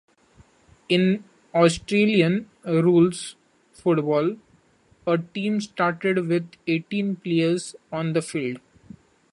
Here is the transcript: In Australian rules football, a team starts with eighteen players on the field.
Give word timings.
In 0.89 1.25
Australian 1.53 2.49
rules 2.65 3.35
football, 3.71 4.35
a 5.05 5.19
team 5.19 5.61
starts 5.61 6.03
with 6.03 6.45
eighteen 6.65 7.17
players 7.17 7.75
on 7.91 8.13
the 8.13 8.23
field. 8.23 8.57